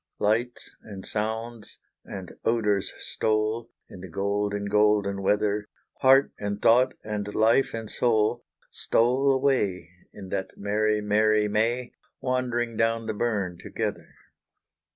Lights 0.17 0.71
and 0.81 1.05
sounds 1.05 1.77
and 2.03 2.33
odours 2.43 2.91
stole, 2.97 3.69
In 3.87 4.01
the 4.01 4.09
golden, 4.09 4.65
golden 4.65 5.21
weather 5.21 5.67
Heart 5.99 6.31
and 6.39 6.59
thought, 6.59 6.95
and 7.03 7.27
life 7.35 7.75
and 7.75 7.87
soul, 7.87 8.43
Stole 8.71 9.31
away, 9.31 9.91
In 10.11 10.29
that 10.29 10.57
merry, 10.57 11.01
merry 11.01 11.47
May, 11.47 11.91
Wandering 12.19 12.77
down 12.77 13.05
the 13.05 13.13
burn 13.13 13.59
together. 13.59 14.15